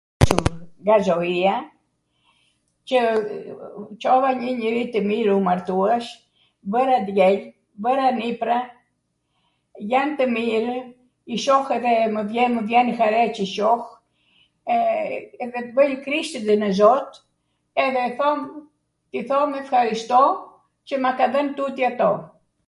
[0.83, 1.55] ...nga zoia,
[2.87, 2.99] qw
[4.05, 6.07] Cova njw njeri tw mirw, u martuash,
[6.75, 7.43] bwra djwlm,
[7.85, 8.55] bwra nipra,
[9.91, 10.75] jan tw mirw,
[11.35, 13.83] i shoh edhe mw vjen hare qw shoh,
[15.43, 17.11] edhe bwj krishtinw [kriqinw] nw zot
[17.85, 18.39] edhe thom,
[19.19, 20.21] i thom efharisto
[20.87, 22.11] qw ma ka dhwn tuti ato.